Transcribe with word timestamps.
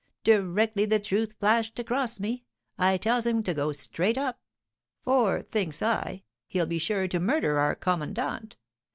Directly 0.23 0.85
the 0.85 0.99
truth 0.99 1.35
flashed 1.39 1.77
across 1.77 2.19
me, 2.19 2.43
I 2.75 2.97
tells 2.97 3.27
him 3.27 3.43
to 3.43 3.53
go 3.53 3.71
straight 3.71 4.17
up; 4.17 4.39
for, 5.03 5.43
thinks 5.43 5.79
I, 5.83 6.23
he'll 6.47 6.65
be 6.65 6.79
sure 6.79 7.07
to 7.07 7.19
murder 7.19 7.59
our 7.59 7.75
commandant. 7.75 8.57